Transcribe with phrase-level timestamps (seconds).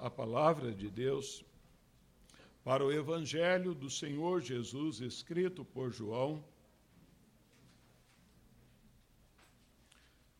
[0.00, 1.44] a palavra de Deus
[2.64, 6.44] para o Evangelho do Senhor Jesus, escrito por João.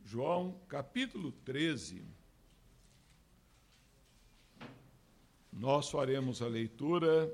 [0.05, 2.05] João, capítulo 13.
[5.53, 7.33] Nós faremos a leitura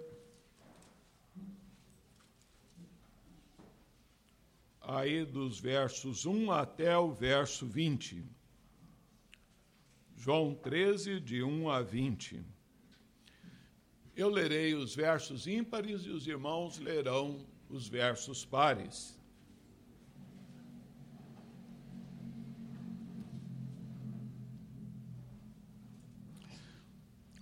[4.81, 8.42] aí dos versos 1 até o verso 20.
[10.25, 12.41] João 13, de 1 a 20.
[14.15, 19.19] Eu lerei os versos ímpares e os irmãos lerão os versos pares.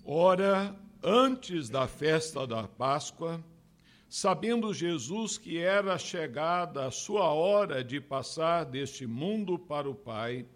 [0.02, 3.45] Ora, antes da festa da Páscoa,
[4.09, 10.47] sabendo Jesus que era chegada a sua hora de passar deste mundo para o Pai,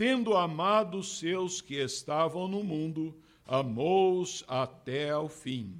[0.00, 3.14] tendo amado os seus que estavam no mundo,
[3.46, 5.78] amou-os até ao fim.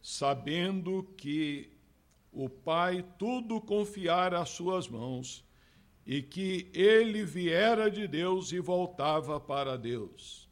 [0.00, 1.70] Sabendo que
[2.32, 5.44] o Pai tudo confiara às suas mãos
[6.06, 10.49] e que ele viera de Deus e voltava para Deus.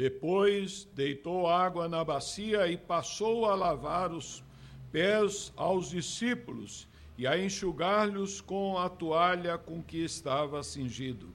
[0.00, 4.42] Depois deitou água na bacia e passou a lavar os
[4.90, 11.30] pés aos discípulos e a enxugar-lhes com a toalha com que estava cingido.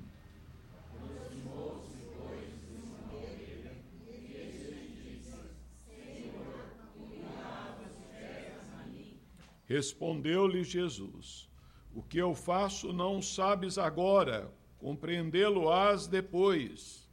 [9.67, 11.47] Respondeu-lhe Jesus:
[11.93, 17.04] O que eu faço não sabes agora, compreendê-lo-ás depois.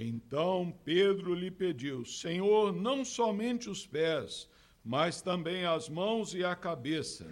[0.00, 4.48] Então Pedro lhe pediu: Senhor, não somente os pés,
[4.84, 7.26] mas também as mãos e a cabeça.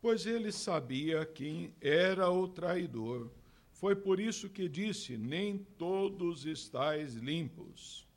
[0.00, 3.28] Pois ele sabia quem era o traidor.
[3.84, 8.08] Foi por isso que disse: Nem todos estáis limpos.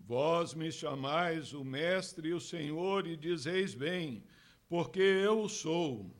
[0.00, 4.24] Vós me chamais o Mestre e o Senhor, e dizeis bem,
[4.70, 6.10] porque eu sou.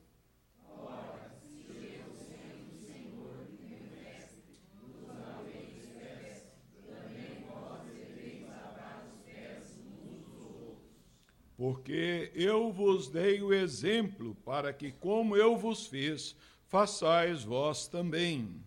[11.62, 16.34] Porque eu vos dei o exemplo para que, como eu vos fiz,
[16.66, 18.60] façais vós também.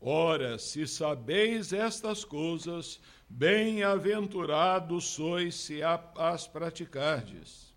[0.00, 5.80] Ora, se sabeis estas coisas, bem-aventurados sois se
[6.16, 7.71] as praticardes.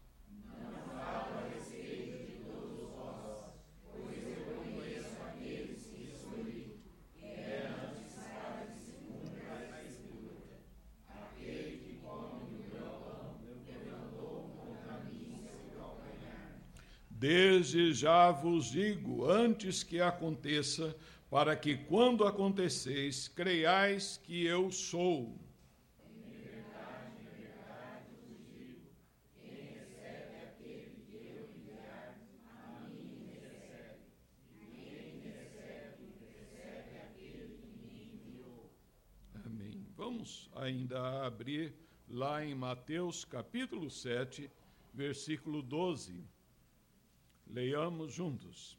[17.27, 20.95] Desde já vos digo, antes que aconteça,
[21.27, 25.35] para que quando aconteceis, creiais que eu sou.
[39.97, 41.73] Vamos ainda abrir
[42.07, 44.47] lá em Mateus capítulo 7,
[44.93, 46.34] versículo 12.
[47.47, 48.77] Leiamos juntos.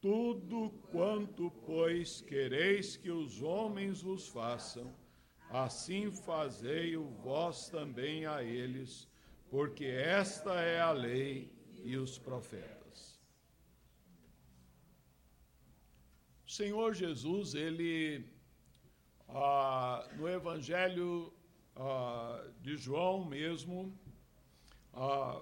[0.00, 4.92] Tudo quanto, pois, quereis que os homens vos façam,
[5.48, 9.08] assim fazei-o vós também a eles,
[9.50, 11.52] porque esta é a lei
[11.84, 13.20] e os profetas.
[16.46, 18.26] O Senhor Jesus, ele,
[19.28, 21.32] ah, no Evangelho
[21.76, 23.96] ah, de João mesmo,
[24.92, 25.40] ah,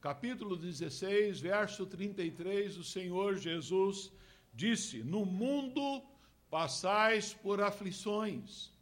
[0.00, 4.10] capítulo 16, verso 33, o Senhor Jesus
[4.52, 6.02] disse: No mundo
[6.48, 8.72] passais por aflições,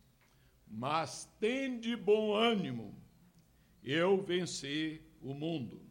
[0.67, 2.95] mas tende bom ânimo,
[3.83, 5.83] eu venci o mundo.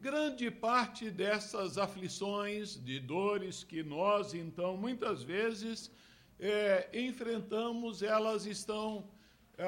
[0.00, 5.90] Grande parte dessas aflições, de dores que nós, então, muitas vezes
[6.38, 9.08] é, enfrentamos, elas estão
[9.56, 9.66] é,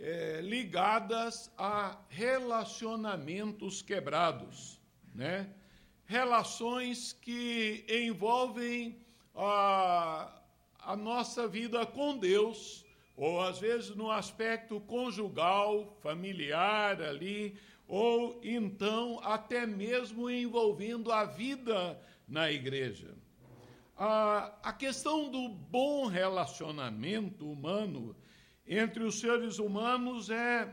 [0.00, 4.80] é, ligadas a relacionamentos quebrados,
[5.14, 5.48] né?
[6.06, 8.98] Relações que envolvem
[9.34, 10.40] a,
[10.80, 12.84] a nossa vida com Deus,
[13.16, 17.56] ou às vezes no aspecto conjugal, familiar ali,
[17.86, 23.14] ou então até mesmo envolvendo a vida na igreja.
[23.96, 28.16] A, a questão do bom relacionamento humano
[28.70, 30.72] entre os seres humanos é,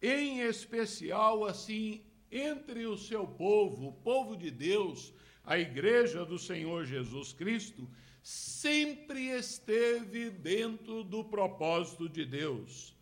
[0.00, 2.02] em especial, assim,
[2.32, 5.12] entre o seu povo, o povo de Deus,
[5.44, 7.86] a igreja do Senhor Jesus Cristo,
[8.22, 12.96] sempre esteve dentro do propósito de Deus.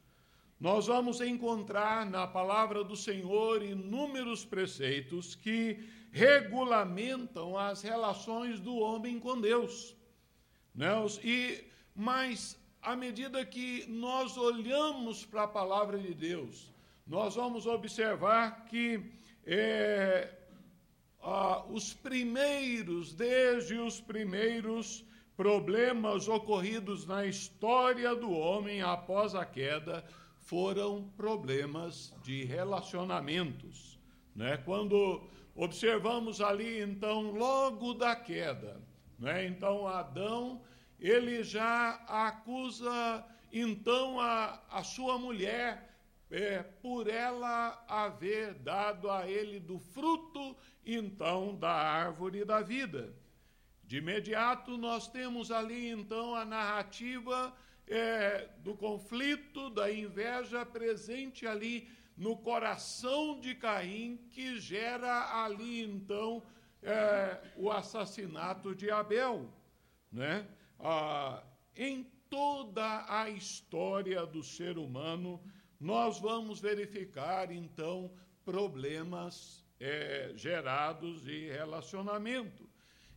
[0.58, 5.78] Nós vamos encontrar na palavra do Senhor inúmeros preceitos que
[6.10, 9.94] regulamentam as relações do homem com Deus.
[10.74, 10.88] Né?
[11.22, 11.64] E,
[11.94, 16.72] mas à medida que nós olhamos para a palavra de Deus,
[17.04, 19.10] nós vamos observar que
[19.44, 20.32] é,
[21.20, 25.04] ah, os primeiros, desde os primeiros
[25.36, 30.04] problemas ocorridos na história do homem após a queda,
[30.38, 33.98] foram problemas de relacionamentos.
[34.32, 34.58] Né?
[34.58, 38.80] Quando observamos ali, então, logo da queda,
[39.18, 39.44] né?
[39.44, 40.62] então Adão
[40.98, 45.86] ele já acusa então a, a sua mulher
[46.30, 53.14] é, por ela haver dado a ele do fruto então da árvore da vida.
[53.84, 57.54] De imediato nós temos ali então a narrativa
[57.86, 66.42] é, do conflito, da inveja presente ali no coração de Caim, que gera ali então
[66.82, 69.48] é, o assassinato de Abel,
[70.10, 70.46] né?
[70.78, 71.42] Ah,
[71.74, 75.42] em toda a história do ser humano,
[75.78, 78.10] nós vamos verificar, então,
[78.44, 82.68] problemas é, gerados de relacionamento.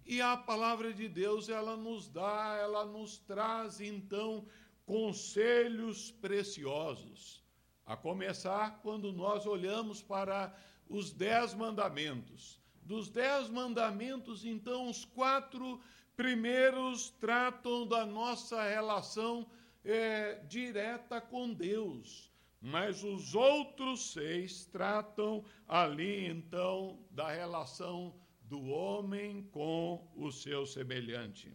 [0.05, 4.45] E a palavra de Deus, ela nos dá, ela nos traz, então,
[4.85, 7.43] conselhos preciosos.
[7.85, 10.55] A começar quando nós olhamos para
[10.87, 12.59] os dez mandamentos.
[12.81, 15.79] Dos dez mandamentos, então, os quatro
[16.19, 19.49] primeiros tratam da nossa relação
[19.85, 22.29] é, direta com Deus,
[22.59, 31.53] mas os outros seis tratam ali então da relação do homem com o seu semelhante.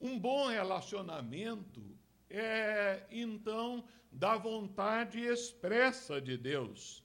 [0.00, 1.82] Um bom relacionamento
[2.30, 7.04] é então da vontade expressa de Deus.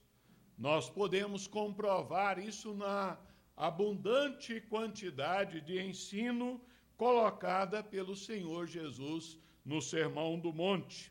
[0.56, 3.18] Nós podemos comprovar isso na
[3.58, 6.60] abundante quantidade de ensino
[6.96, 11.10] colocada pelo Senhor Jesus no Sermão do Monte.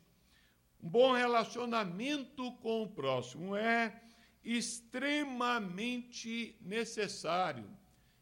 [0.81, 4.01] Um bom relacionamento com o próximo é
[4.45, 7.69] extremamente necessário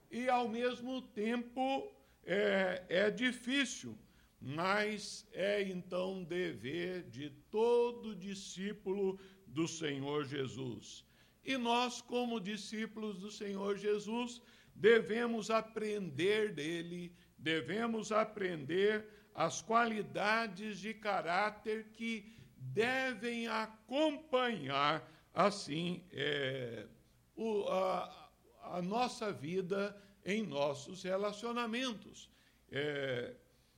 [0.10, 3.96] e, ao mesmo tempo, é, é difícil,
[4.42, 11.05] mas é então dever de todo discípulo do Senhor Jesus.
[11.46, 14.42] E nós, como discípulos do Senhor Jesus,
[14.74, 26.88] devemos aprender dele, devemos aprender as qualidades de caráter que devem acompanhar, assim, é,
[27.36, 28.32] o, a,
[28.64, 32.30] a, nossa vida em nossos relacionamentos.
[32.72, 33.36] É,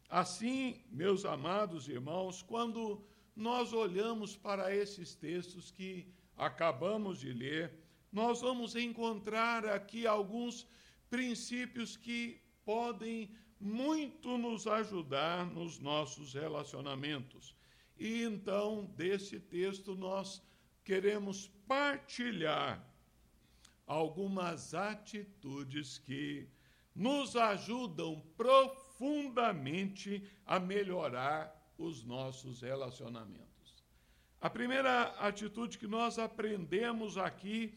[0.09, 3.03] assim, meus amados irmãos, quando
[3.36, 6.07] nós olhamos para esses textos que
[6.38, 7.74] acabamos de ler,
[8.12, 10.67] nós vamos encontrar aqui alguns
[11.10, 17.56] princípios que podem muito nos ajudar nos nossos relacionamentos.
[17.98, 20.41] E então, desse texto, nós
[20.84, 22.88] queremos partilhar
[23.86, 26.48] algumas atitudes que
[26.96, 33.46] nos ajudam profundamente a melhorar os nossos relacionamentos.
[34.39, 37.74] A primeira atitude que nós aprendemos aqui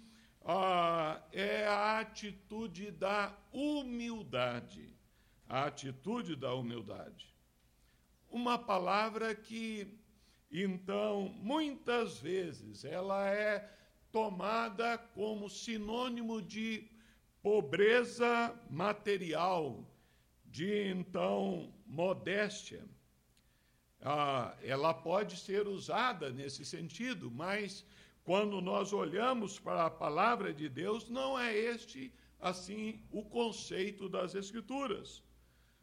[1.33, 4.95] é a atitude da humildade.
[5.49, 7.35] A atitude da humildade.
[8.31, 9.99] Uma palavra que,
[10.52, 13.69] então, muitas vezes ela é
[14.12, 16.88] tomada como sinônimo de
[17.43, 19.85] pobreza material,
[20.45, 22.85] de então modéstia.
[24.02, 27.85] Ah, ela pode ser usada nesse sentido, mas
[28.25, 34.35] quando nós olhamos para a palavra de Deus, não é este assim o conceito das
[34.35, 35.23] Escrituras.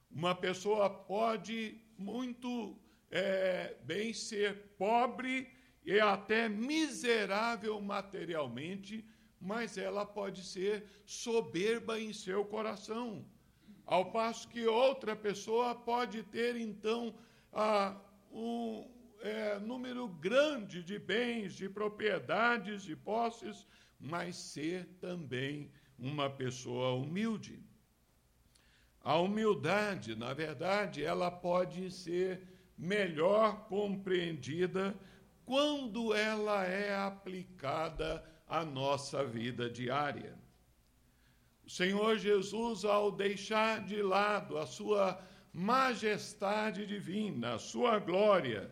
[0.09, 2.75] Uma pessoa pode muito
[3.11, 5.47] é, bem ser pobre
[5.85, 9.05] e até miserável materialmente,
[9.39, 13.25] mas ela pode ser soberba em seu coração.
[13.85, 17.15] Ao passo que outra pessoa pode ter, então,
[18.37, 18.87] um
[19.21, 23.65] é, número grande de bens, de propriedades, de posses,
[23.99, 27.59] mas ser também uma pessoa humilde.
[29.01, 32.41] A humildade, na verdade, ela pode ser
[32.77, 34.95] melhor compreendida
[35.45, 40.37] quando ela é aplicada à nossa vida diária.
[41.65, 45.19] O Senhor Jesus, ao deixar de lado a sua
[45.57, 48.71] majestade divina, sua glória,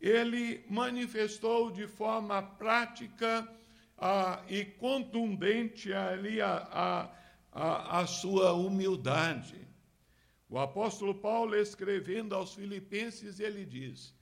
[0.00, 3.46] ele manifestou de forma prática
[3.98, 7.10] ah, e contundente ali a, a,
[7.52, 9.60] a, a sua humildade.
[10.48, 14.14] O apóstolo Paulo, escrevendo aos Filipenses, ele diz: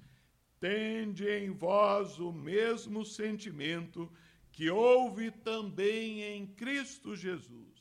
[0.58, 4.10] Tende em vós o mesmo sentimento
[4.50, 7.79] que houve também em Cristo Jesus.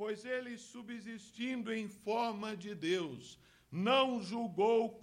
[0.00, 3.38] Pois ele, subsistindo em forma de Deus,
[3.70, 4.98] não julgou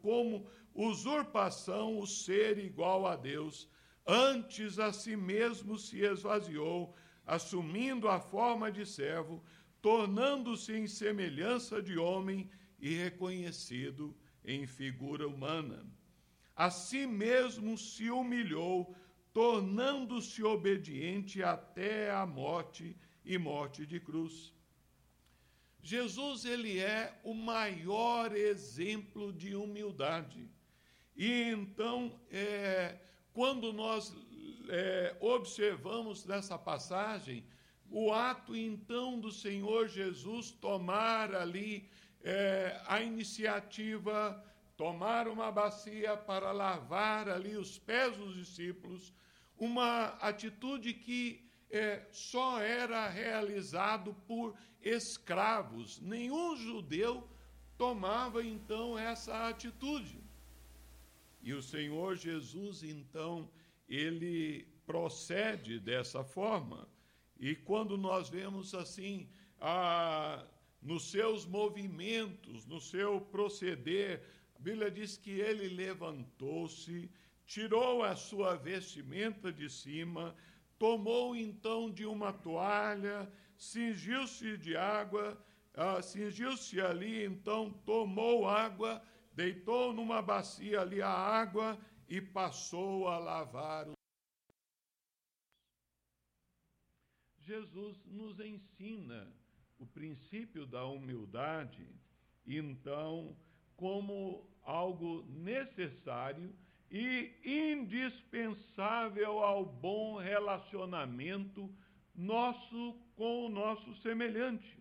[0.00, 3.68] como usurpação o ser igual a Deus,
[4.06, 6.94] antes a si mesmo se esvaziou,
[7.26, 9.42] assumindo a forma de servo,
[9.80, 12.48] tornando-se em semelhança de homem
[12.78, 15.84] e reconhecido em figura humana.
[16.54, 18.94] A si mesmo se humilhou,
[19.32, 24.52] tornando-se obediente até a morte e morte de cruz.
[25.82, 30.48] Jesus ele é o maior exemplo de humildade.
[31.16, 32.98] E então, é,
[33.32, 34.14] quando nós
[34.68, 37.44] é, observamos nessa passagem
[37.90, 41.90] o ato então do Senhor Jesus tomar ali
[42.22, 44.42] é, a iniciativa,
[44.76, 49.12] tomar uma bacia para lavar ali os pés dos discípulos,
[49.58, 55.98] uma atitude que é, só era realizado por escravos.
[56.00, 57.26] Nenhum judeu
[57.78, 60.20] tomava então essa atitude.
[61.42, 63.50] E o Senhor Jesus, então,
[63.88, 66.86] ele procede dessa forma.
[67.40, 70.44] E quando nós vemos assim, a,
[70.80, 74.22] nos seus movimentos, no seu proceder,
[74.54, 77.10] a Bíblia diz que ele levantou-se,
[77.46, 80.36] tirou a sua vestimenta de cima,
[80.82, 85.40] tomou então de uma toalha, cingiu-se de água,
[85.74, 89.00] ah, cingiu-se ali, então tomou água
[89.32, 93.94] deitou numa bacia ali a água e passou a lavar os.
[97.38, 99.32] Jesus nos ensina
[99.78, 101.88] o princípio da humildade,
[102.44, 103.36] então,
[103.76, 106.52] como algo necessário
[106.92, 111.68] e indispensável ao bom relacionamento
[112.14, 114.78] nosso com o nosso semelhante.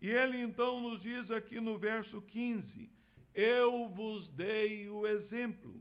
[0.00, 2.98] E ele então nos diz aqui no verso 15:
[3.40, 5.80] eu vos dei o exemplo,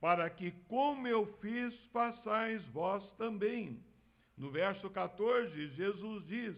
[0.00, 3.84] para que, como eu fiz, façais vós também.
[4.34, 6.56] No verso 14, Jesus diz: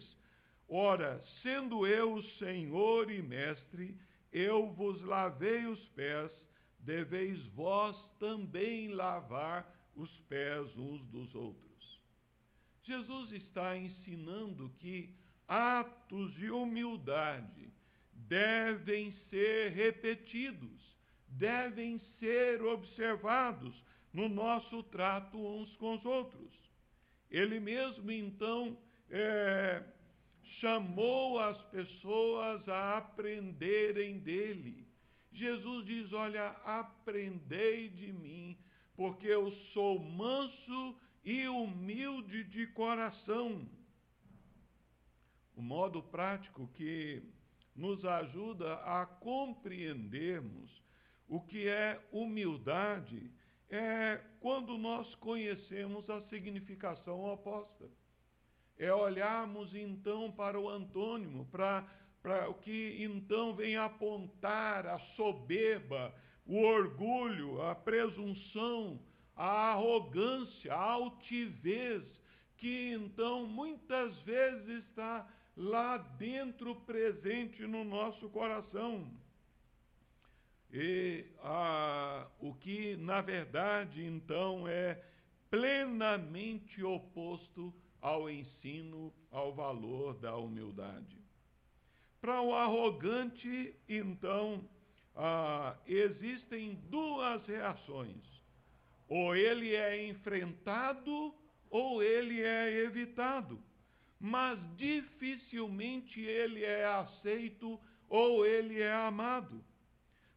[0.69, 3.97] Ora, sendo eu Senhor e Mestre,
[4.31, 6.31] eu vos lavei os pés,
[6.81, 12.01] deveis vós também lavar os pés uns dos outros.
[12.85, 15.15] Jesus está ensinando que
[15.47, 17.73] atos de humildade,
[18.13, 20.97] devem ser repetidos,
[21.29, 23.75] devem ser observados
[24.13, 26.59] no nosso trato uns com os outros.
[27.31, 28.77] Ele mesmo, então,
[29.11, 29.83] é,
[30.61, 34.88] chamou as pessoas a aprenderem dele.
[35.39, 38.59] Jesus diz: Olha, aprendei de mim,
[38.97, 43.69] porque eu sou manso e humilde de coração.
[45.55, 47.23] O modo prático que
[47.75, 50.83] nos ajuda a compreendermos
[51.29, 53.31] o que é humildade,
[53.71, 57.85] é quando nós conhecemos a significação oposta.
[58.79, 61.87] É olharmos então para o antônimo, para,
[62.23, 66.15] para o que então vem apontar a soberba,
[66.47, 69.01] o orgulho, a presunção,
[69.37, 72.03] a arrogância, a altivez,
[72.57, 79.11] que então muitas vezes está lá dentro presente no nosso coração.
[80.73, 81.25] E
[82.41, 85.03] o que, na verdade, então é
[85.51, 91.18] plenamente oposto ao ensino, ao valor da humildade.
[92.21, 94.69] Para o arrogante, então,
[95.15, 98.23] ah, existem duas reações.
[99.09, 101.35] Ou ele é enfrentado,
[101.71, 103.63] ou ele é evitado.
[104.21, 109.65] Mas dificilmente ele é aceito ou ele é amado.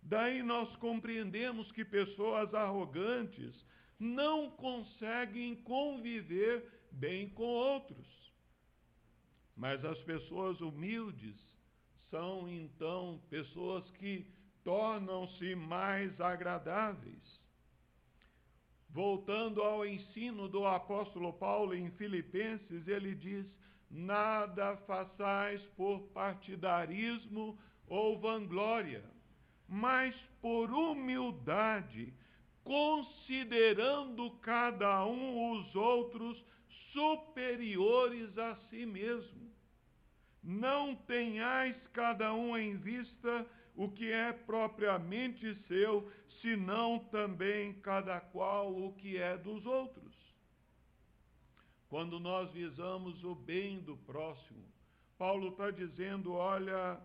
[0.04, 3.54] Daí nós compreendemos que pessoas arrogantes
[4.00, 8.08] não conseguem conviver bem com outros.
[9.56, 11.36] Mas as pessoas humildes
[12.12, 14.27] são então pessoas que
[14.63, 17.41] tornam-se mais agradáveis.
[18.88, 23.48] Voltando ao ensino do apóstolo Paulo em Filipenses, ele diz:
[23.89, 29.03] Nada façais por partidarismo ou vanglória
[29.72, 32.13] mas por humildade,
[32.62, 36.44] considerando cada um os outros
[36.91, 39.50] superiores a si mesmo.
[40.43, 43.45] Não tenhais cada um em vista
[43.75, 50.12] o que é propriamente seu, senão também cada qual o que é dos outros.
[51.88, 54.65] Quando nós visamos o bem do próximo,
[55.17, 57.00] Paulo está dizendo: olha,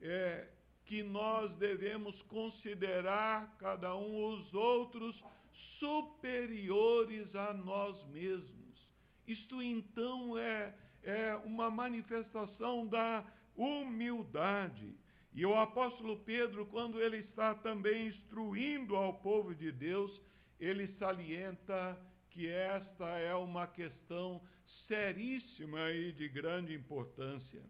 [0.00, 0.48] é,
[0.84, 5.20] que nós devemos considerar cada um os outros
[5.78, 8.86] superiores a nós mesmos.
[9.26, 13.24] Isto então é, é uma manifestação da
[13.56, 14.94] humildade.
[15.34, 20.20] E o apóstolo Pedro, quando ele está também instruindo ao povo de Deus,
[20.60, 21.98] ele salienta
[22.30, 24.40] que esta é uma questão
[24.86, 27.62] seríssima e de grande importância.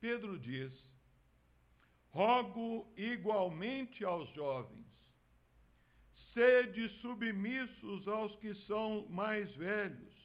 [0.00, 0.72] Pedro diz:
[2.10, 4.86] Rogo igualmente aos jovens,
[6.32, 10.15] sede submissos aos que são mais velhos,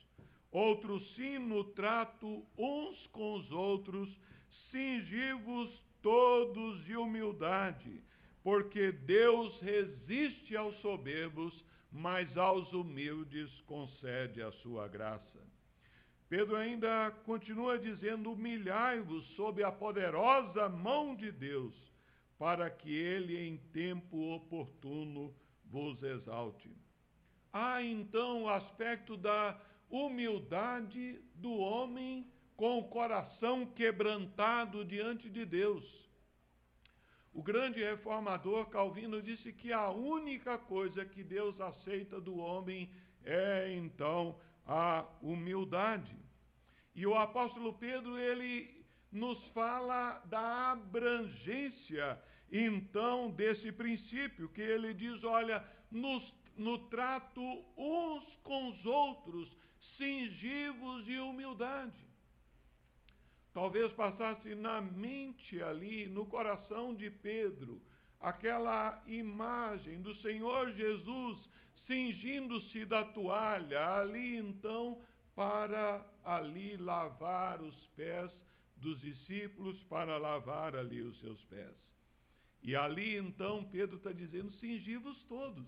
[0.51, 4.09] outro sim no trato uns com os outros,
[4.69, 5.69] cingivos
[6.01, 8.03] todos de humildade,
[8.43, 11.53] porque Deus resiste aos soberbos,
[11.91, 15.39] mas aos humildes concede a sua graça.
[16.27, 21.75] Pedro ainda continua dizendo: humilhai-vos sob a poderosa mão de Deus,
[22.39, 25.35] para que ele em tempo oportuno
[25.65, 26.71] vos exalte.
[27.51, 29.59] Há então o aspecto da
[29.91, 32.25] humildade do homem
[32.55, 35.83] com o coração quebrantado diante de Deus.
[37.33, 42.89] O grande reformador Calvino disse que a única coisa que Deus aceita do homem
[43.23, 46.15] é então a humildade.
[46.93, 55.23] E o apóstolo Pedro, ele nos fala da abrangência, então, desse princípio, que ele diz:
[55.23, 57.41] olha, nos, no trato
[57.77, 59.49] uns com os outros,
[60.01, 62.03] cingivos de humildade.
[63.53, 67.79] Talvez passasse na mente ali, no coração de Pedro,
[68.19, 71.37] aquela imagem do Senhor Jesus
[71.85, 74.99] cingindo-se da toalha, ali então,
[75.35, 78.31] para ali lavar os pés
[78.77, 81.75] dos discípulos, para lavar ali os seus pés.
[82.63, 85.67] E ali então Pedro está dizendo: cingi-vos todos,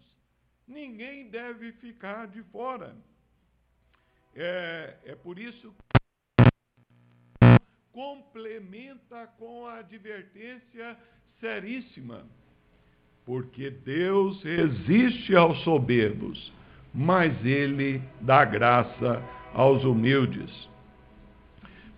[0.66, 2.96] ninguém deve ficar de fora.
[4.36, 5.74] É, é por isso
[6.40, 6.50] que
[7.92, 10.98] complementa com a advertência
[11.40, 12.26] seríssima
[13.26, 16.52] porque Deus resiste aos soberbos,
[16.94, 19.22] mas ele dá graça
[19.54, 20.52] aos humildes.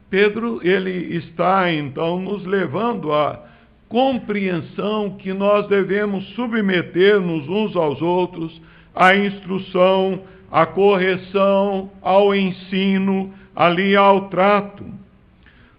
[0.10, 3.44] Pedro, ele está então nos levando à
[3.90, 8.62] compreensão que nós devemos submeter-nos uns aos outros
[8.94, 10.24] à instrução,
[10.56, 14.86] à correção, ao ensino, ali ao trato.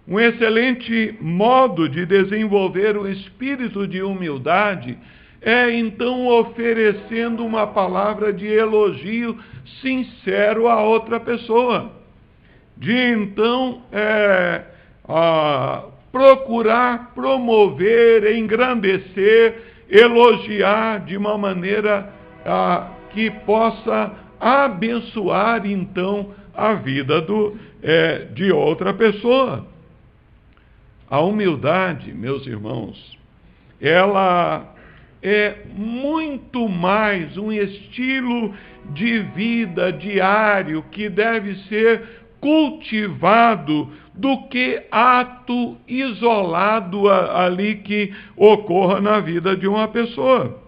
[0.07, 4.95] Um excelente modo de desenvolver o espírito de humildade
[5.41, 9.35] é então oferecendo uma palavra de elogio
[9.81, 11.91] sincero a outra pessoa.
[12.77, 14.61] De então é,
[15.09, 19.55] a, procurar promover, engrandecer,
[19.89, 22.13] elogiar de uma maneira
[22.45, 29.65] a, que possa abençoar então a vida do, é, de outra pessoa.
[31.09, 33.17] A humildade, meus irmãos,
[33.79, 34.75] ela
[35.21, 38.53] é muito mais um estilo
[38.91, 42.01] de vida diário que deve ser
[42.39, 50.66] cultivado do que ato isolado ali que ocorra na vida de uma pessoa.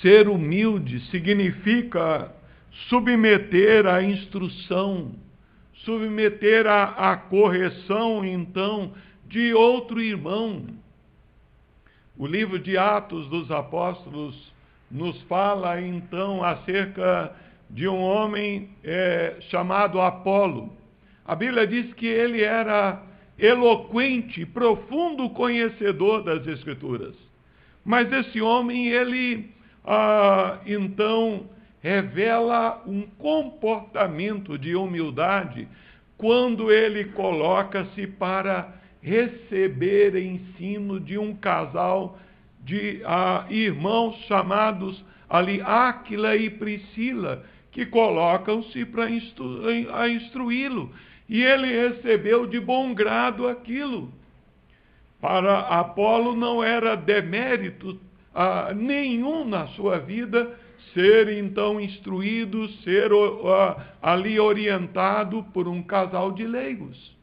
[0.00, 2.32] Ser humilde significa
[2.88, 5.12] submeter à instrução,
[5.84, 8.92] submeter à, à correção, então,
[9.26, 10.66] de outro irmão.
[12.18, 14.52] O livro de Atos dos Apóstolos
[14.90, 17.34] nos fala, então, acerca
[17.68, 20.72] de um homem é, chamado Apolo.
[21.24, 23.02] A Bíblia diz que ele era
[23.38, 27.14] eloquente, profundo conhecedor das Escrituras.
[27.84, 29.50] Mas esse homem, ele,
[29.86, 31.48] ah, então,
[31.80, 35.68] revela um comportamento de humildade
[36.18, 42.18] quando ele coloca-se para receber ensino de um casal
[42.64, 49.70] de ah, irmãos chamados ali Áquila e Priscila, que colocam-se para instru
[50.10, 50.92] instruí-lo.
[51.28, 54.12] E ele recebeu de bom grado aquilo.
[55.20, 58.00] Para Apolo não era demérito
[58.38, 60.54] ah, nenhum na sua vida
[60.92, 63.10] ser então instruído, ser
[64.02, 67.16] ali orientado por um casal de leigos.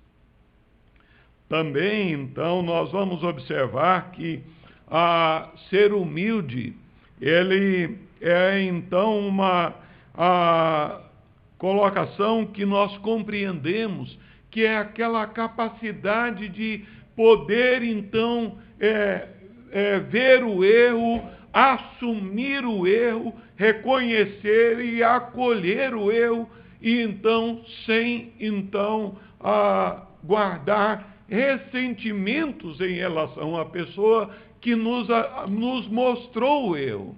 [1.47, 4.41] Também, então, nós vamos observar que
[4.87, 6.73] a ser humilde,
[7.21, 9.75] ele é então uma
[10.15, 10.99] a
[11.59, 14.17] colocação que nós compreendemos,
[14.49, 19.27] que é aquela capacidade de poder então é,
[19.73, 26.47] é, ver o erro, assumir o erro, reconhecer e acolher o erro
[26.79, 29.17] e então sem então
[30.23, 34.29] guardar ressentimentos em relação à pessoa
[34.61, 37.15] que nos, a, nos mostrou o erro.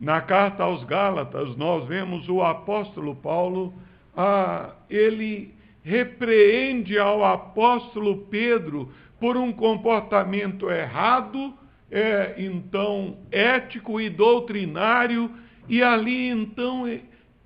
[0.00, 3.74] Na carta aos Gálatas, nós vemos o apóstolo Paulo,
[4.16, 11.54] ah, ele repreende ao apóstolo Pedro por um comportamento errado
[11.90, 15.30] é, então, ético e doutrinário,
[15.68, 16.84] e ali, então,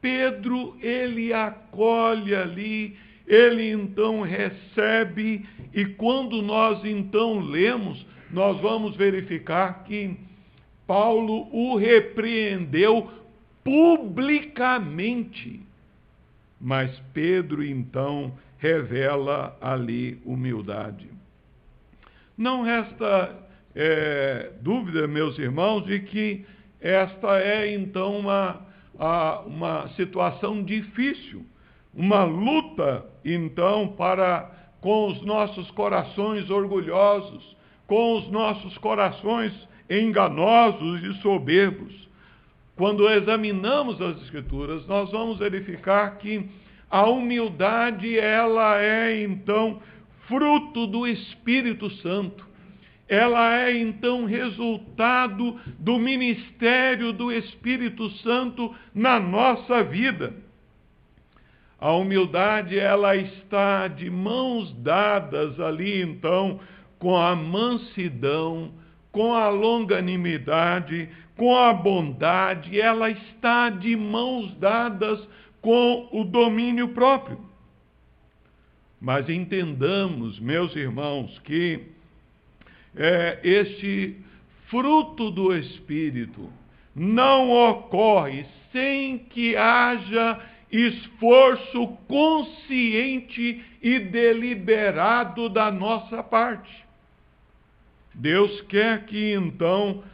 [0.00, 9.84] Pedro, ele acolhe ali, ele então recebe, e quando nós então lemos, nós vamos verificar
[9.84, 10.16] que
[10.86, 13.08] Paulo o repreendeu
[13.62, 15.60] publicamente.
[16.60, 21.11] Mas Pedro então revela ali humildade.
[22.42, 23.36] Não resta
[23.72, 26.44] é, dúvida, meus irmãos, de que
[26.80, 28.66] esta é então uma,
[29.46, 31.46] uma situação difícil,
[31.94, 34.50] uma luta então para
[34.80, 39.52] com os nossos corações orgulhosos, com os nossos corações
[39.88, 42.08] enganosos e soberbos.
[42.74, 46.50] Quando examinamos as escrituras, nós vamos verificar que
[46.90, 49.80] a humildade ela é então
[50.32, 52.52] fruto do Espírito Santo
[53.12, 60.32] ela é então resultado do ministério do Espírito Santo na nossa vida.
[61.78, 66.58] A humildade, ela está de mãos dadas ali então
[66.98, 68.72] com a mansidão,
[69.10, 75.20] com a longanimidade, com a bondade, ela está de mãos dadas
[75.60, 77.51] com o domínio próprio.
[79.02, 81.88] Mas entendamos, meus irmãos, que
[82.94, 84.16] é, este
[84.68, 86.48] fruto do Espírito
[86.94, 96.72] não ocorre sem que haja esforço consciente e deliberado da nossa parte.
[98.14, 100.04] Deus quer que então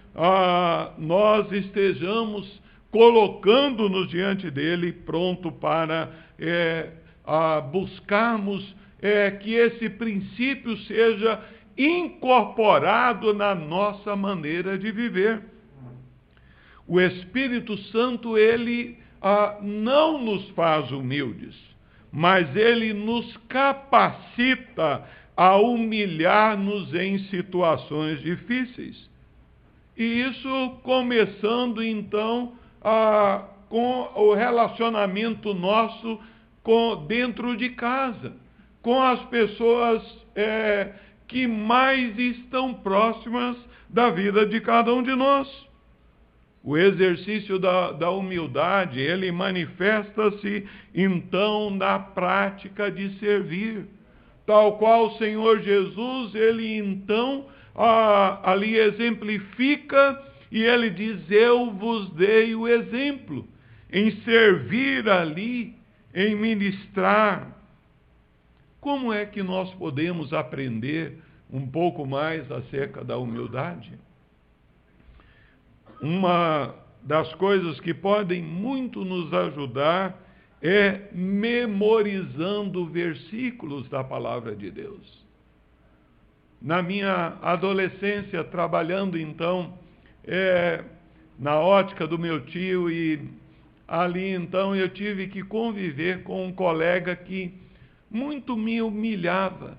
[0.96, 2.58] nós estejamos
[2.90, 6.90] colocando-nos diante dele, pronto para é,
[7.70, 11.40] buscarmos é, que esse princípio seja
[11.76, 15.42] incorporado na nossa maneira de viver.
[16.86, 21.54] O Espírito Santo, ele ah, não nos faz humildes,
[22.10, 25.04] mas ele nos capacita
[25.36, 29.08] a humilhar-nos em situações difíceis.
[29.96, 36.18] E isso começando então ah, com o relacionamento nosso
[36.62, 38.34] com, dentro de casa,
[38.88, 40.02] com as pessoas.
[40.34, 40.92] É,
[41.28, 43.56] que mais estão próximas
[43.88, 45.46] da vida de cada um de nós.
[46.64, 53.86] O exercício da, da humildade, ele manifesta-se então na prática de servir,
[54.46, 57.46] tal qual o Senhor Jesus, ele então
[57.76, 60.20] ah, ali exemplifica
[60.50, 63.46] e ele diz: Eu vos dei o exemplo
[63.92, 65.74] em servir ali,
[66.14, 67.57] em ministrar.
[68.80, 71.18] Como é que nós podemos aprender
[71.50, 73.98] um pouco mais acerca da humildade?
[76.00, 80.16] Uma das coisas que podem muito nos ajudar
[80.62, 85.26] é memorizando versículos da palavra de Deus.
[86.60, 89.78] Na minha adolescência, trabalhando então
[90.24, 90.84] é,
[91.38, 93.28] na ótica do meu tio, e
[93.86, 97.54] ali então eu tive que conviver com um colega que
[98.10, 99.76] muito me humilhava.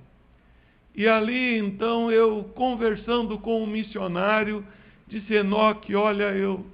[0.96, 4.66] E ali então eu conversando com um missionário,
[5.08, 6.66] disse: Enoque, olha, eu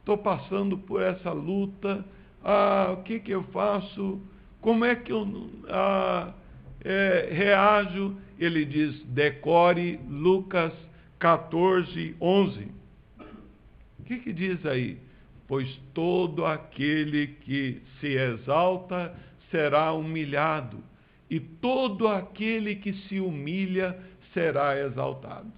[0.00, 2.04] estou passando por essa luta,
[2.44, 4.20] ah, o que, que eu faço?
[4.60, 5.26] Como é que eu
[5.68, 6.32] ah,
[6.84, 8.16] é, reajo?
[8.38, 10.72] Ele diz: decore Lucas
[11.18, 12.68] 14, 11.
[13.98, 14.98] O que, que diz aí?
[15.48, 19.14] Pois todo aquele que se exalta
[19.50, 20.82] será humilhado,
[21.30, 23.98] e todo aquele que se humilha
[24.32, 25.52] será exaltado.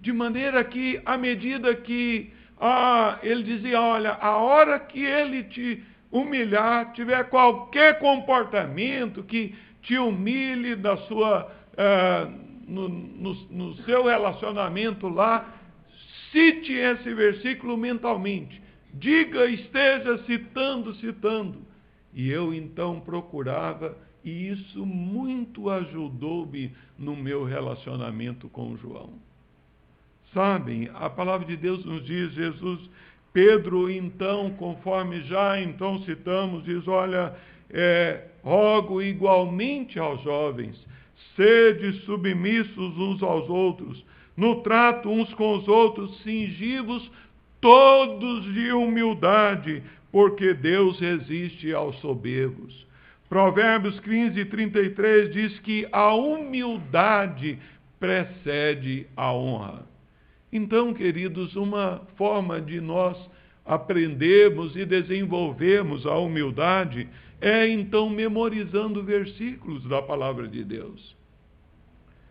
[0.00, 5.82] De maneira que, à medida que ah, ele dizia: olha, a hora que ele te
[6.10, 12.30] humilhar, tiver qualquer comportamento que te humilhe da sua, ah,
[12.66, 15.54] no, no, no seu relacionamento lá,
[16.34, 18.60] Cite esse versículo mentalmente.
[18.92, 21.62] Diga, esteja citando, citando.
[22.12, 29.10] E eu então procurava, e isso muito ajudou-me no meu relacionamento com João.
[30.32, 32.80] Sabem, a palavra de Deus nos diz, Jesus,
[33.32, 37.34] Pedro, então, conforme já então citamos, diz: Olha,
[37.70, 40.74] é, rogo igualmente aos jovens,
[41.36, 44.04] sede submissos uns aos outros
[44.36, 47.10] no trato uns com os outros, cingivos
[47.60, 52.86] todos de humildade, porque Deus resiste aos soberbos.
[53.28, 57.58] Provérbios 15, 33 diz que a humildade
[57.98, 59.86] precede a honra.
[60.52, 63.18] Então, queridos, uma forma de nós
[63.64, 67.08] aprendermos e desenvolvermos a humildade
[67.40, 71.16] é então memorizando versículos da palavra de Deus.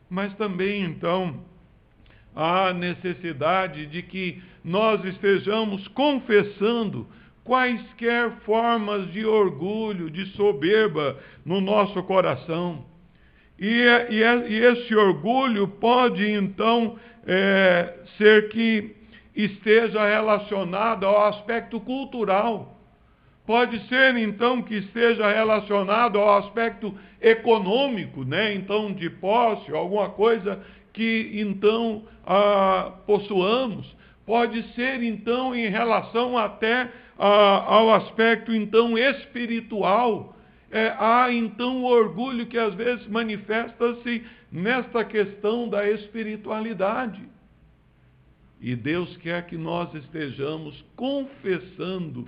[0.10, 1.44] Mas também, então,
[2.36, 7.08] há necessidade de que nós estejamos confessando
[7.44, 12.86] quaisquer formas de orgulho, de soberba no nosso coração.
[13.60, 18.96] E, e, e esse orgulho pode então é, ser que
[19.36, 22.78] esteja relacionado ao aspecto cultural.
[23.46, 28.54] Pode ser então que esteja relacionado ao aspecto econômico, né?
[28.54, 33.86] Então de posse, alguma coisa que então ah, possuamos,
[34.26, 40.36] pode ser então em relação até ah, ao aspecto então espiritual.
[40.72, 47.22] É, há então o orgulho que às vezes manifesta-se nesta questão da espiritualidade.
[48.60, 52.28] E Deus quer que nós estejamos confessando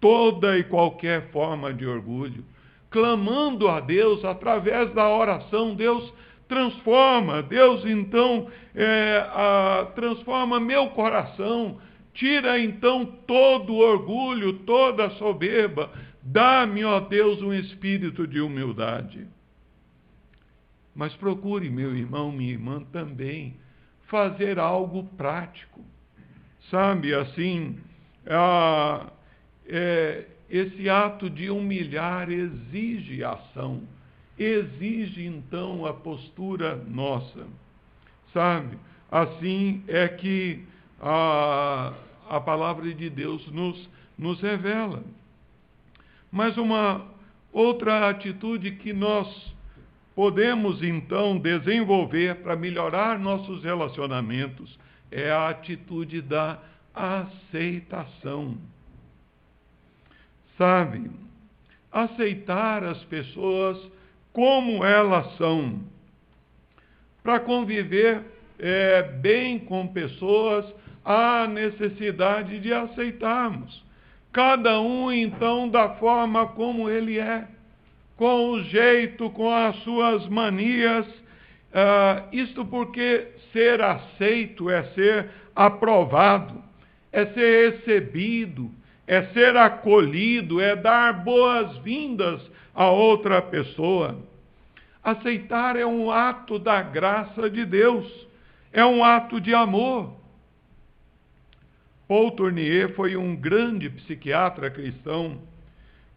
[0.00, 2.44] toda e qualquer forma de orgulho,
[2.90, 5.74] clamando a Deus através da oração.
[5.74, 6.12] Deus,
[6.48, 7.42] transforma.
[7.42, 11.78] Deus então é, a, transforma meu coração,
[12.14, 15.92] tira então todo o orgulho, toda soberba.
[16.22, 19.26] Dá-me, ó Deus, um espírito de humildade.
[20.94, 23.56] Mas procure, meu irmão, minha irmã, também
[24.06, 25.84] fazer algo prático.
[26.70, 27.78] Sabe, assim,
[28.26, 29.12] a,
[29.66, 33.82] é, esse ato de humilhar exige ação
[34.38, 37.46] exige então a postura nossa.
[38.32, 38.78] Sabe?
[39.10, 40.64] Assim é que
[41.00, 41.92] a,
[42.28, 45.02] a palavra de Deus nos, nos revela.
[46.30, 47.06] Mas uma
[47.52, 49.54] outra atitude que nós
[50.14, 54.78] podemos então desenvolver para melhorar nossos relacionamentos
[55.10, 56.58] é a atitude da
[56.94, 58.56] aceitação.
[60.56, 61.10] Sabe?
[61.90, 63.78] Aceitar as pessoas
[64.32, 65.80] como elas são.
[67.22, 68.22] Para conviver
[68.58, 70.66] é, bem com pessoas,
[71.04, 73.82] há necessidade de aceitarmos.
[74.32, 77.46] Cada um, então, da forma como ele é,
[78.16, 81.06] com o jeito, com as suas manias.
[81.06, 86.62] Uh, isto porque ser aceito é ser aprovado,
[87.12, 88.70] é ser recebido,
[89.06, 92.40] é ser acolhido, é dar boas-vindas
[92.74, 94.18] a outra pessoa.
[95.02, 98.26] Aceitar é um ato da graça de Deus,
[98.72, 100.23] é um ato de amor.
[102.06, 105.38] Paul Tournier foi um grande psiquiatra cristão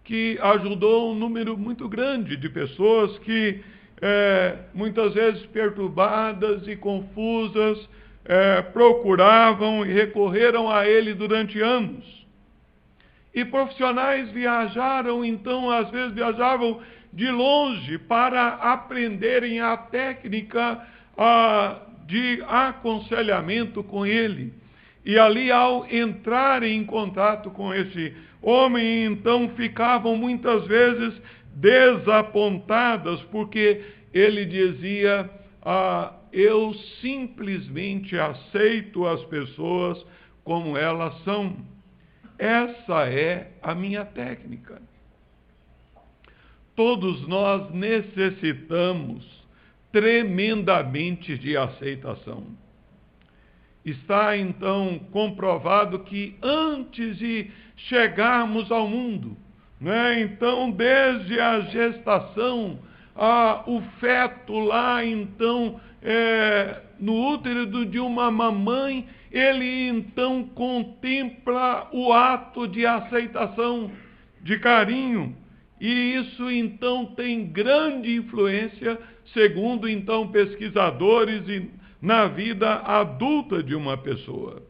[0.04, 3.62] que ajudou um número muito grande de pessoas que,
[4.02, 7.88] é, muitas vezes perturbadas e confusas,
[8.26, 12.26] é, procuravam e recorreram a ele durante anos.
[13.34, 16.82] E profissionais viajaram, então, às vezes viajavam
[17.14, 20.86] de longe para aprenderem a técnica
[21.18, 24.54] a, de aconselhamento com ele.
[25.08, 31.14] E ali, ao entrarem em contato com esse homem, então ficavam muitas vezes
[31.54, 35.30] desapontadas, porque ele dizia:
[35.62, 40.06] ah, Eu simplesmente aceito as pessoas
[40.44, 41.56] como elas são.
[42.38, 44.82] Essa é a minha técnica.
[46.76, 49.26] Todos nós necessitamos
[49.90, 52.67] tremendamente de aceitação.
[53.88, 59.38] Está então comprovado que antes de chegarmos ao mundo,
[59.80, 62.80] né, então desde a gestação,
[63.16, 72.12] a, o feto lá então é, no útero de uma mamãe, ele então contempla o
[72.12, 73.90] ato de aceitação,
[74.42, 75.34] de carinho,
[75.80, 79.00] e isso então tem grande influência,
[79.34, 84.62] segundo então pesquisadores e na vida adulta de uma pessoa.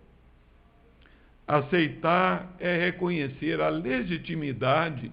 [1.47, 5.11] Aceitar é reconhecer a legitimidade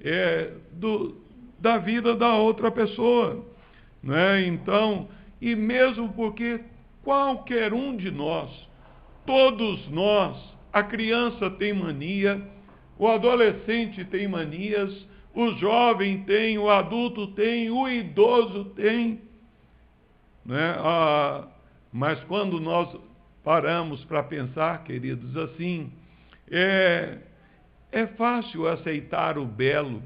[0.00, 1.20] é, do,
[1.58, 3.44] da vida da outra pessoa.
[4.02, 4.46] Né?
[4.46, 5.08] Então,
[5.40, 6.60] e mesmo porque
[7.02, 8.50] qualquer um de nós,
[9.26, 10.36] todos nós,
[10.72, 12.40] a criança tem mania,
[12.98, 19.20] o adolescente tem manias, o jovem tem, o adulto tem, o idoso tem.
[20.44, 20.74] Né?
[20.78, 21.46] Ah,
[21.92, 22.96] mas quando nós
[23.44, 25.92] paramos para pensar, queridos, assim,
[26.50, 27.18] é,
[27.90, 30.02] é fácil aceitar o belo,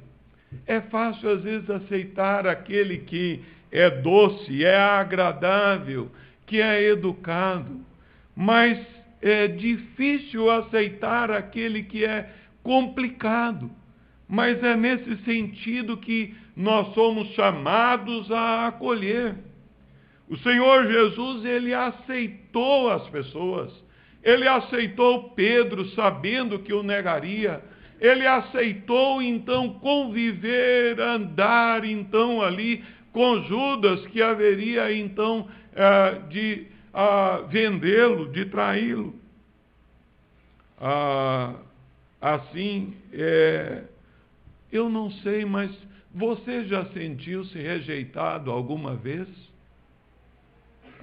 [0.66, 6.11] é fácil às vezes aceitar aquele que é doce, é agradável,
[6.46, 7.81] que é educado,
[8.35, 8.79] mas
[9.20, 12.31] é difícil aceitar aquele que é
[12.62, 13.70] complicado.
[14.29, 19.37] Mas é nesse sentido que nós somos chamados a acolher.
[20.29, 23.73] O Senhor Jesus, ele aceitou as pessoas.
[24.23, 27.62] Ele aceitou Pedro, sabendo que o negaria.
[28.01, 36.67] Ele aceitou então conviver, andar então ali com Judas, que haveria então eh, de
[37.49, 39.15] vendê-lo, de traí-lo.
[40.79, 41.55] Ah,
[42.21, 43.85] assim, é,
[44.73, 45.71] eu não sei, mas
[46.15, 49.29] você já sentiu-se rejeitado alguma vez?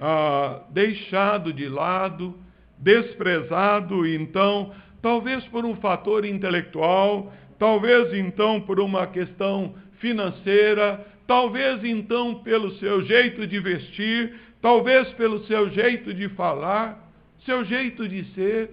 [0.00, 2.34] Ah, deixado de lado,
[2.78, 12.36] desprezado, então, talvez por um fator intelectual, talvez então por uma questão financeira, talvez então
[12.36, 17.10] pelo seu jeito de vestir, talvez pelo seu jeito de falar,
[17.44, 18.70] seu jeito de ser.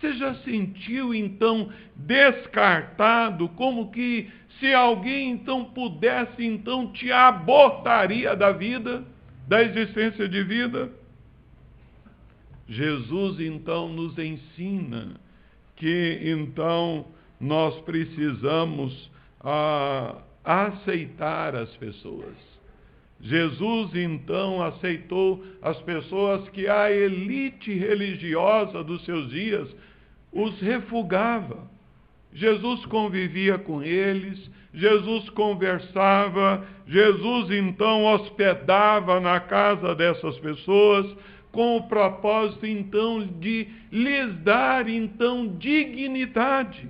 [0.00, 8.52] Você já sentiu então descartado, como que se alguém então pudesse então te abortaria da
[8.52, 9.04] vida?
[9.48, 10.90] Da existência de vida.
[12.68, 15.18] Jesus então nos ensina
[15.74, 17.06] que então
[17.40, 22.36] nós precisamos ah, aceitar as pessoas.
[23.20, 29.74] Jesus então aceitou as pessoas que a elite religiosa dos seus dias
[30.30, 31.68] os refugava.
[32.32, 41.06] Jesus convivia com eles, Jesus conversava, Jesus então hospedava na casa dessas pessoas,
[41.50, 46.88] com o propósito então de lhes dar então dignidade.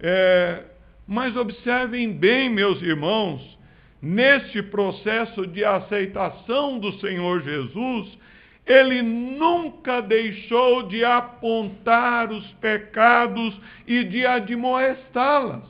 [0.00, 0.64] É,
[1.06, 3.58] mas observem bem, meus irmãos,
[4.00, 8.18] neste processo de aceitação do Senhor Jesus,
[8.66, 15.64] ele nunca deixou de apontar os pecados e de admoestá-las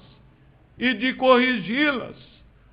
[0.79, 2.17] e de corrigi-las.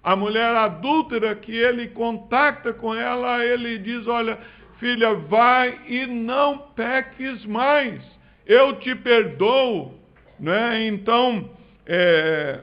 [0.01, 4.37] A mulher adúltera que ele contacta com ela, ele diz: Olha,
[4.79, 8.01] filha, vai e não peques mais,
[8.45, 9.97] eu te perdoo.
[10.39, 10.87] Né?
[10.87, 11.49] Então,
[11.85, 12.59] é,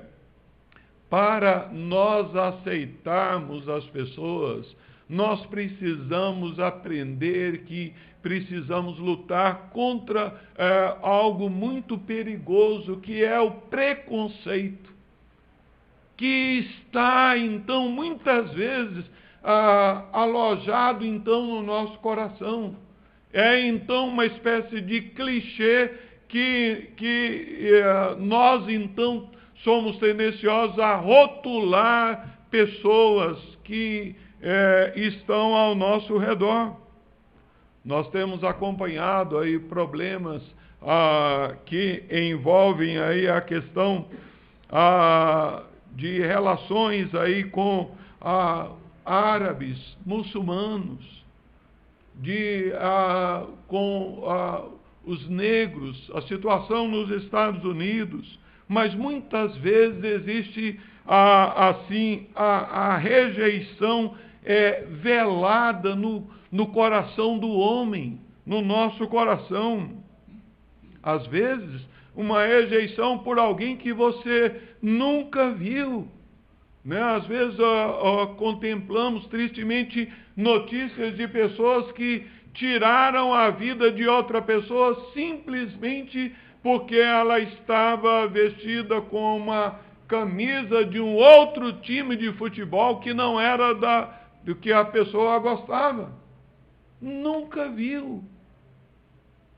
[1.09, 4.77] para nós aceitarmos as pessoas,
[5.11, 7.93] nós precisamos aprender que
[8.23, 14.91] precisamos lutar contra é, algo muito perigoso, que é o preconceito,
[16.17, 19.05] que está, então, muitas vezes
[19.43, 22.77] ah, alojado então no nosso coração.
[23.33, 25.91] É então uma espécie de clichê
[26.29, 29.31] que, que eh, nós então
[29.63, 36.77] somos tendenciosos a rotular pessoas que eh, estão ao nosso redor.
[37.85, 40.43] Nós temos acompanhado aí problemas
[40.83, 44.07] ah, que envolvem aí a questão
[44.71, 45.63] ah,
[45.93, 48.71] de relações aí com ah,
[49.05, 51.25] árabes, muçulmanos,
[52.17, 54.69] de, ah, com ah,
[55.05, 58.39] os negros, a situação nos Estados Unidos,
[58.69, 64.15] mas muitas vezes existe ah, assim a, a rejeição
[64.45, 70.03] é, velada no, no coração do homem, no nosso coração.
[71.03, 76.09] Às vezes, uma rejeição por alguém que você nunca viu.
[76.85, 77.01] Né?
[77.01, 77.57] Às vezes
[78.37, 87.39] contemplamos tristemente notícias de pessoas que tiraram a vida de outra pessoa simplesmente porque ela
[87.39, 94.20] estava vestida com uma camisa de um outro time de futebol que não era da,
[94.45, 96.13] do que a pessoa gostava.
[97.01, 98.25] Nunca viu.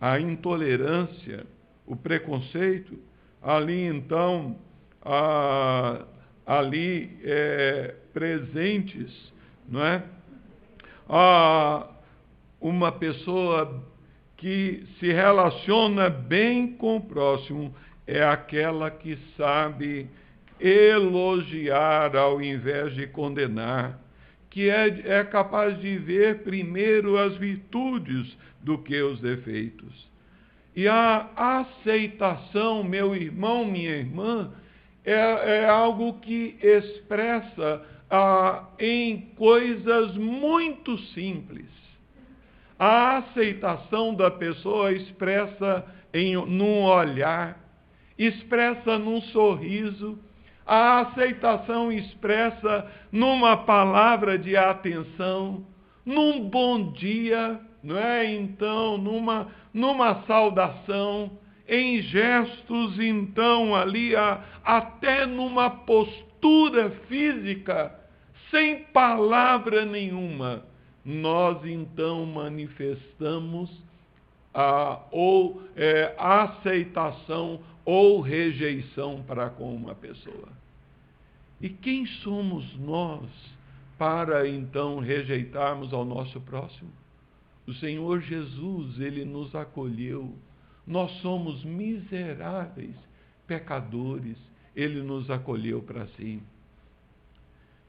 [0.00, 1.46] A intolerância,
[1.86, 2.98] o preconceito,
[3.40, 4.56] ali então,
[5.04, 6.04] a,
[6.46, 9.32] ali é, presentes,
[9.68, 10.02] não é?
[11.08, 11.86] A,
[12.60, 13.82] uma pessoa
[14.36, 17.74] que se relaciona bem com o próximo
[18.06, 20.08] é aquela que sabe
[20.60, 23.98] elogiar ao invés de condenar,
[24.52, 30.06] que é, é capaz de ver primeiro as virtudes do que os defeitos.
[30.76, 34.52] E a aceitação, meu irmão, minha irmã,
[35.06, 41.70] é, é algo que expressa ah, em coisas muito simples.
[42.78, 45.82] A aceitação da pessoa expressa
[46.12, 47.58] em num olhar,
[48.18, 50.18] expressa num sorriso,
[50.66, 55.64] a aceitação expressa numa palavra de atenção,
[56.04, 58.32] num bom dia, não é?
[58.32, 61.30] Então, numa, numa saudação,
[61.68, 67.98] em gestos, então, ali, a, até numa postura física,
[68.50, 70.64] sem palavra nenhuma,
[71.04, 73.70] nós então manifestamos
[74.54, 80.48] a ou é, aceitação ou rejeição para com uma pessoa.
[81.60, 83.28] E quem somos nós
[83.98, 86.90] para então rejeitarmos ao nosso próximo?
[87.66, 90.34] O Senhor Jesus, ele nos acolheu.
[90.86, 92.96] Nós somos miseráveis
[93.46, 94.36] pecadores,
[94.74, 96.42] ele nos acolheu para si.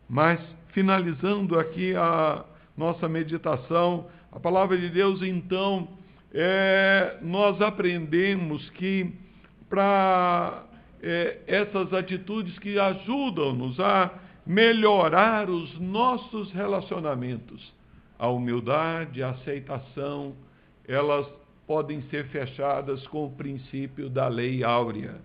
[0.07, 0.39] Mas,
[0.69, 2.45] finalizando aqui a
[2.77, 5.87] nossa meditação, a palavra de Deus, então,
[6.33, 9.11] é, nós aprendemos que
[9.73, 10.65] para
[11.01, 14.13] é, essas atitudes que ajudam-nos a
[14.45, 17.73] melhorar os nossos relacionamentos,
[18.19, 20.35] a humildade, a aceitação,
[20.87, 21.27] elas
[21.65, 25.15] podem ser fechadas com o princípio da lei áurea.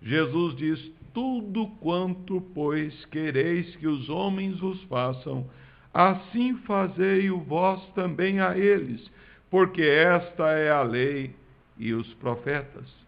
[0.00, 5.50] Jesus diz: Tudo quanto, pois, quereis que os homens vos façam,
[5.92, 9.10] assim fazei-o vós também a eles,
[9.50, 11.34] porque esta é a lei
[11.76, 13.03] e os profetas.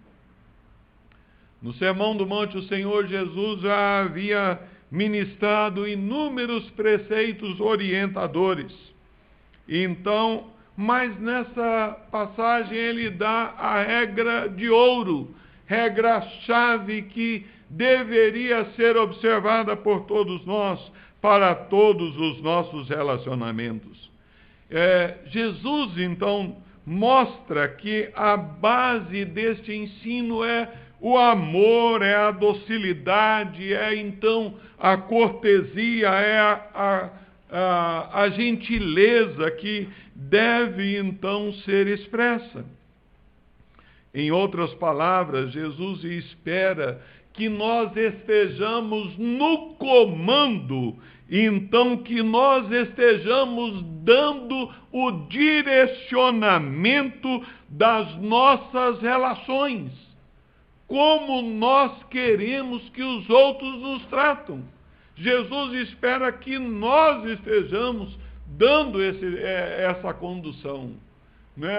[1.62, 8.72] No Sermão do Monte, o Senhor Jesus já havia ministrado inúmeros preceitos orientadores.
[9.68, 15.34] Então, mas nessa passagem ele dá a regra de ouro,
[15.66, 24.10] regra-chave que deveria ser observada por todos nós, para todos os nossos relacionamentos.
[24.70, 30.70] É, Jesus, então, mostra que a base deste ensino é
[31.06, 37.10] o amor, é a docilidade, é então a cortesia, é a, a,
[37.48, 42.64] a, a gentileza que deve então ser expressa.
[44.12, 47.00] Em outras palavras, Jesus espera
[47.34, 50.96] que nós estejamos no comando,
[51.30, 60.05] então que nós estejamos dando o direcionamento das nossas relações.
[60.86, 64.62] Como nós queremos que os outros nos tratam.
[65.16, 68.16] Jesus espera que nós estejamos
[68.46, 70.94] dando esse, é, essa condução.
[71.56, 71.74] Né?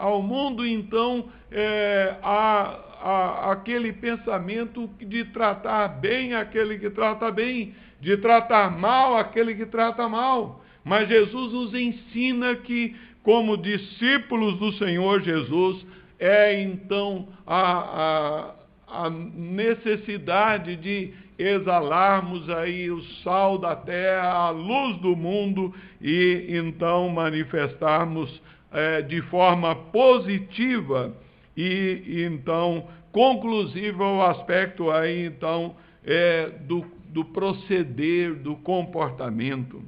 [0.00, 7.72] ao mundo, então, é, a, a, aquele pensamento de tratar bem aquele que trata bem,
[8.00, 10.60] de tratar mal aquele que trata mal.
[10.84, 15.86] Mas Jesus nos ensina que, como discípulos do Senhor Jesus,
[16.18, 18.54] é então a,
[18.88, 26.46] a, a necessidade de exalarmos aí o sal da terra, a luz do mundo e
[26.48, 28.40] então manifestarmos
[28.72, 31.14] é, de forma positiva
[31.56, 39.82] e, então conclusiva o aspecto aí então é, do, do proceder, do comportamento.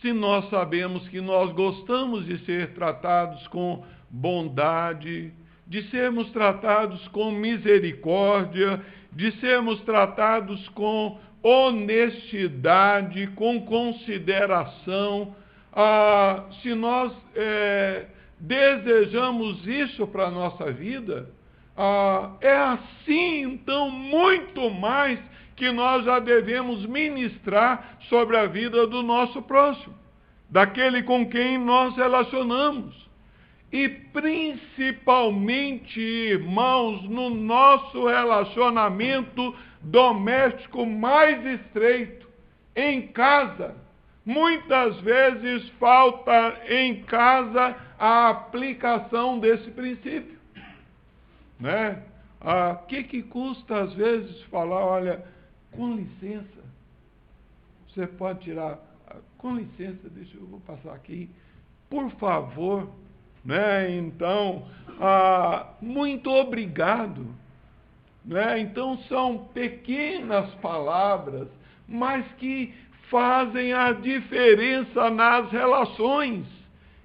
[0.00, 5.32] Se nós sabemos que nós gostamos de ser tratados com bondade,
[5.66, 15.34] de sermos tratados com misericórdia, de sermos tratados com honestidade, com consideração.
[15.72, 18.06] Ah, se nós é,
[18.38, 21.30] desejamos isso para a nossa vida,
[21.76, 25.18] ah, é assim, então, muito mais
[25.56, 29.94] que nós já devemos ministrar sobre a vida do nosso próximo,
[30.50, 33.10] daquele com quem nós relacionamos.
[33.72, 42.28] E principalmente, irmãos, no nosso relacionamento doméstico mais estreito,
[42.76, 43.74] em casa.
[44.24, 50.38] Muitas vezes falta em casa a aplicação desse princípio.
[51.58, 52.02] Né?
[52.40, 55.24] O ah, que, que custa, às vezes, falar, olha,
[55.70, 56.62] com licença,
[57.88, 61.30] você pode tirar, ah, com licença, deixa eu vou passar aqui,
[61.88, 62.88] por favor,
[63.44, 63.94] né?
[63.96, 64.66] Então,
[65.00, 67.26] ah, muito obrigado.
[68.24, 68.60] Né?
[68.60, 71.48] Então, são pequenas palavras,
[71.88, 72.72] mas que
[73.10, 76.46] fazem a diferença nas relações.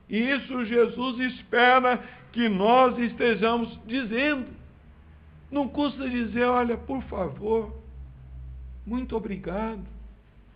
[0.10, 4.46] E isso Jesus espera que nós estejamos dizendo.
[5.50, 7.74] Não custa dizer, olha, por favor,
[8.86, 9.84] muito obrigado.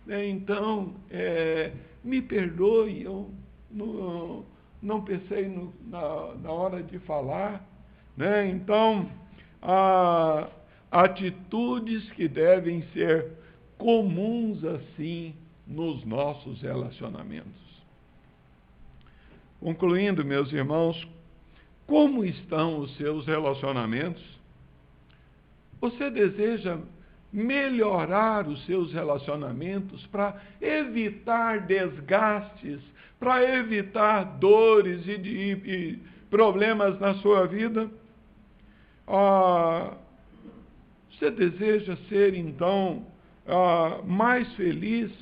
[0.06, 0.28] Né?
[0.28, 1.72] Então, é,
[2.04, 3.30] me perdoe, eu
[3.70, 4.44] não,
[4.82, 7.64] não pensei no, na, na, hora de falar.
[8.16, 8.48] Né?
[8.48, 9.08] Então,
[9.62, 10.48] há
[10.90, 13.30] atitudes que devem ser
[13.78, 15.34] comuns assim
[15.66, 17.62] nos nossos relacionamentos.
[19.60, 21.08] Concluindo, meus irmãos,
[21.86, 24.22] como estão os seus relacionamentos?
[25.80, 26.78] Você deseja
[27.32, 32.80] melhorar os seus relacionamentos para evitar desgastes
[33.22, 35.98] para evitar dores e, e,
[36.28, 37.88] problemas na sua vida.
[39.06, 39.96] Ah,
[41.08, 43.06] você deseja ser, então,
[43.46, 45.12] ah, mais feliz?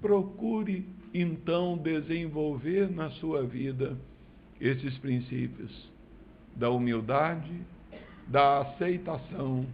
[0.00, 3.96] Procure, então, desenvolver na sua vida
[4.60, 5.88] esses princípios
[6.56, 7.52] da humildade,
[8.26, 9.64] da aceitação,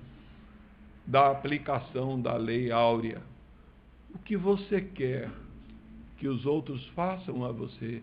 [1.06, 3.22] da aplicação da lei áurea.
[4.14, 5.30] O que você quer
[6.20, 8.02] que os outros façam a você,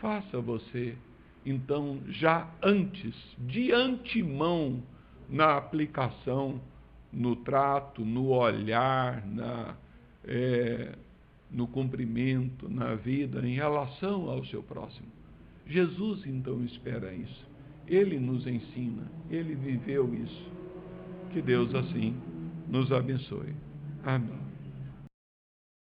[0.00, 0.96] faça você,
[1.44, 4.80] então, já antes, de antemão,
[5.28, 6.60] na aplicação,
[7.12, 9.74] no trato, no olhar, na,
[10.24, 10.94] é,
[11.50, 15.08] no cumprimento, na vida, em relação ao seu próximo.
[15.66, 17.48] Jesus, então, espera isso.
[17.88, 20.52] Ele nos ensina, ele viveu isso.
[21.32, 22.14] Que Deus, assim,
[22.68, 23.54] nos abençoe.
[24.04, 24.43] Amém.